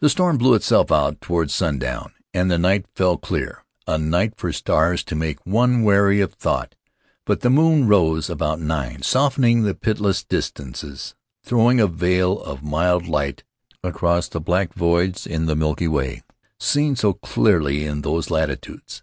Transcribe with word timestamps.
The 0.00 0.08
storm 0.08 0.38
blew 0.38 0.54
itself 0.54 0.90
out 0.90 1.20
toward 1.20 1.50
sundown 1.50 2.14
and 2.32 2.50
the 2.50 2.56
night 2.56 2.86
fell 2.94 3.18
clear— 3.18 3.66
a 3.86 3.98
night 3.98 4.32
for 4.34 4.50
stars 4.50 5.04
to 5.04 5.14
make 5.14 5.44
one 5.44 5.82
wary 5.82 6.22
of 6.22 6.32
thought; 6.32 6.74
but 7.26 7.40
the 7.40 7.50
moon 7.50 7.86
rose 7.86 8.30
about 8.30 8.60
nine, 8.62 9.02
softening 9.02 9.60
the 9.64 9.74
pitiless 9.74 10.24
distances, 10.24 11.14
throwing 11.42 11.80
a 11.80 11.86
veil 11.86 12.40
of 12.40 12.62
mild 12.62 13.06
light 13.06 13.44
across 13.84 14.26
the 14.26 14.40
black 14.40 14.72
voids 14.72 15.26
in 15.26 15.44
the 15.44 15.54
Milky 15.54 15.86
Way, 15.86 16.22
seen 16.58 16.96
so 16.96 17.12
clearly 17.12 17.84
in 17.84 18.00
those 18.00 18.30
latitudes. 18.30 19.02